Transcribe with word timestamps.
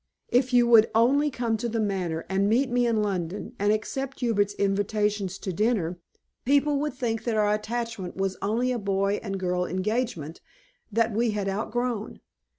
"If 0.29 0.51
you 0.51 0.65
would 0.65 0.89
only 0.95 1.29
come 1.29 1.57
to 1.57 1.69
The 1.69 1.79
Manor, 1.79 2.25
and 2.27 2.49
meet 2.49 2.71
me 2.71 2.87
in 2.87 3.03
London, 3.03 3.53
and 3.59 3.71
accept 3.71 4.21
Hubert's 4.21 4.55
invitations 4.55 5.37
to 5.37 5.53
dinner, 5.53 5.99
people 6.43 6.79
would 6.79 6.95
think 6.95 7.23
that 7.25 7.37
our 7.37 7.53
attachment 7.53 8.17
was 8.17 8.35
only 8.41 8.71
a 8.71 8.79
boy 8.79 9.19
and 9.21 9.39
girl 9.39 9.63
engagement, 9.67 10.41
that 10.91 11.13
we 11.13 11.29
had 11.37 11.47
outgrown. 11.47 12.19